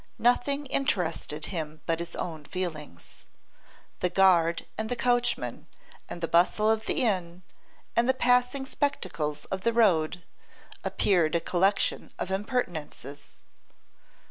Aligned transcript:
Nothing 0.17 0.65
interested 0.65 1.45
him 1.45 1.81
but 1.85 1.99
his 1.99 2.15
own 2.15 2.43
feelings. 2.43 3.25
The 3.99 4.09
guard 4.09 4.65
and 4.75 4.89
the 4.89 4.95
coachman, 4.95 5.67
and 6.09 6.21
the 6.21 6.27
bustle 6.27 6.71
of 6.71 6.87
the 6.87 7.03
inn, 7.03 7.43
and 7.95 8.09
the 8.09 8.15
passing 8.15 8.65
spectacles 8.65 9.45
of 9.51 9.61
the 9.61 9.73
road, 9.73 10.23
appeared 10.83 11.35
a 11.35 11.39
collection 11.39 12.11
of 12.17 12.31
impertinences. 12.31 13.33